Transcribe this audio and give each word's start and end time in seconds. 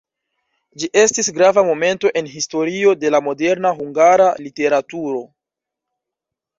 Ĝi 0.83 0.87
estis 1.01 1.29
grava 1.35 1.65
momento 1.67 2.13
en 2.23 2.31
historio 2.37 2.97
de 3.05 3.13
la 3.17 3.23
moderna 3.29 3.75
hungara 3.83 4.33
literaturo. 4.45 5.25